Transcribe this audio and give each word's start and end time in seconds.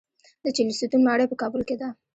د 0.43 0.45
چهلستون 0.55 1.01
ماڼۍ 1.07 1.25
په 1.29 1.35
کابل 1.41 1.61
کې 1.67 1.75
ده 1.81 1.89